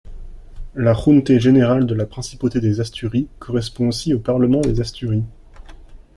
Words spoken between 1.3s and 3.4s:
générale de la principauté des Asturies